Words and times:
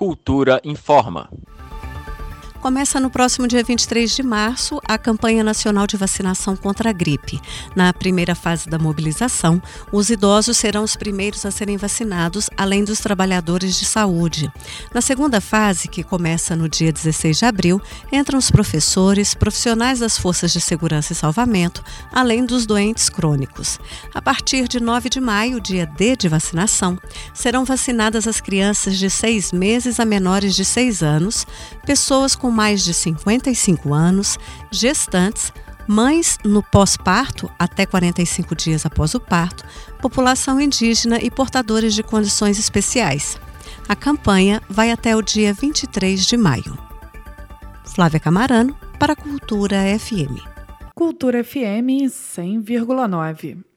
Cultura 0.00 0.58
Informa. 0.64 1.28
Começa 2.60 3.00
no 3.00 3.08
próximo 3.08 3.48
dia 3.48 3.64
23 3.64 4.14
de 4.14 4.22
março 4.22 4.82
a 4.84 4.98
campanha 4.98 5.42
nacional 5.42 5.86
de 5.86 5.96
vacinação 5.96 6.54
contra 6.54 6.90
a 6.90 6.92
gripe. 6.92 7.40
Na 7.74 7.90
primeira 7.90 8.34
fase 8.34 8.68
da 8.68 8.78
mobilização, 8.78 9.62
os 9.90 10.10
idosos 10.10 10.58
serão 10.58 10.84
os 10.84 10.94
primeiros 10.94 11.46
a 11.46 11.50
serem 11.50 11.78
vacinados, 11.78 12.50
além 12.58 12.84
dos 12.84 13.00
trabalhadores 13.00 13.78
de 13.78 13.86
saúde. 13.86 14.52
Na 14.92 15.00
segunda 15.00 15.40
fase, 15.40 15.88
que 15.88 16.02
começa 16.02 16.54
no 16.54 16.68
dia 16.68 16.92
16 16.92 17.38
de 17.38 17.46
abril, 17.46 17.80
entram 18.12 18.38
os 18.38 18.50
professores, 18.50 19.32
profissionais 19.32 20.00
das 20.00 20.18
forças 20.18 20.52
de 20.52 20.60
segurança 20.60 21.14
e 21.14 21.16
salvamento, 21.16 21.82
além 22.12 22.44
dos 22.44 22.66
doentes 22.66 23.08
crônicos. 23.08 23.78
A 24.14 24.20
partir 24.20 24.68
de 24.68 24.80
9 24.80 25.08
de 25.08 25.18
maio, 25.18 25.62
dia 25.62 25.86
D 25.86 26.14
de 26.14 26.28
vacinação, 26.28 26.98
serão 27.32 27.64
vacinadas 27.64 28.28
as 28.28 28.38
crianças 28.38 28.98
de 28.98 29.08
6 29.08 29.50
meses 29.52 29.98
a 29.98 30.04
menores 30.04 30.54
de 30.54 30.64
6 30.64 31.02
anos, 31.02 31.46
pessoas 31.86 32.36
com 32.36 32.49
com 32.50 32.52
mais 32.52 32.82
de 32.82 32.92
55 32.92 33.94
anos, 33.94 34.36
gestantes, 34.72 35.52
mães 35.86 36.36
no 36.44 36.64
pós-parto 36.64 37.48
até 37.56 37.86
45 37.86 38.56
dias 38.56 38.84
após 38.84 39.14
o 39.14 39.20
parto, 39.20 39.64
população 40.02 40.60
indígena 40.60 41.18
e 41.22 41.30
portadores 41.30 41.94
de 41.94 42.02
condições 42.02 42.58
especiais. 42.58 43.40
A 43.88 43.94
campanha 43.94 44.60
vai 44.68 44.90
até 44.90 45.14
o 45.14 45.22
dia 45.22 45.54
23 45.54 46.26
de 46.26 46.36
maio. 46.36 46.76
Flávia 47.84 48.18
Camarano, 48.18 48.76
para 48.98 49.12
a 49.12 49.16
Cultura 49.16 49.78
FM. 49.96 50.42
Cultura 50.92 51.44
FM 51.44 52.10
100,9. 52.10 53.69